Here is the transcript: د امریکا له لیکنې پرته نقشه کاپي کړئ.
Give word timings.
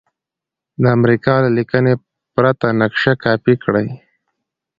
د 0.81 0.83
امریکا 0.97 1.35
له 1.43 1.49
لیکنې 1.57 1.93
پرته 2.35 2.67
نقشه 2.81 3.13
کاپي 3.23 3.55
کړئ. 3.63 3.87